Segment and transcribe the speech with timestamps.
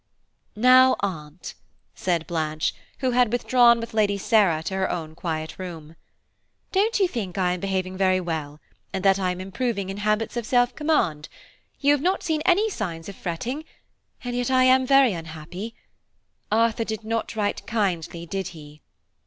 [0.55, 1.53] "Now, Aunt,"
[1.93, 5.95] said Blanche, who had withdrawn with Lady Sarah to her own quiet room,
[6.71, 8.59] "don't you think I am behaving very well,
[8.91, 11.29] and that I am improving in habits of self command?
[11.79, 13.63] You have not seen any signs of fretting,
[14.23, 15.75] and yet I am very unhappy.
[16.51, 18.81] Arthur did not write kindly, did he?"